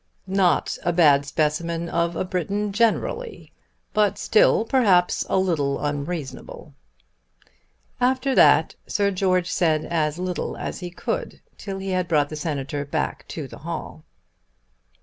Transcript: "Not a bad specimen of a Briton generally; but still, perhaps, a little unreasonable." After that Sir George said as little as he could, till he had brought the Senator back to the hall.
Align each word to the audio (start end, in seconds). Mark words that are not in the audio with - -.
"Not 0.25 0.79
a 0.81 0.91
bad 0.91 1.27
specimen 1.27 1.87
of 1.87 2.15
a 2.15 2.25
Briton 2.25 2.73
generally; 2.73 3.51
but 3.93 4.17
still, 4.17 4.65
perhaps, 4.65 5.27
a 5.29 5.37
little 5.37 5.79
unreasonable." 5.79 6.73
After 7.99 8.33
that 8.33 8.73
Sir 8.87 9.11
George 9.11 9.51
said 9.51 9.85
as 9.85 10.17
little 10.17 10.57
as 10.57 10.79
he 10.79 10.89
could, 10.89 11.39
till 11.55 11.77
he 11.77 11.89
had 11.91 12.07
brought 12.07 12.29
the 12.29 12.35
Senator 12.35 12.83
back 12.83 13.27
to 13.27 13.47
the 13.47 13.59
hall. 13.59 14.03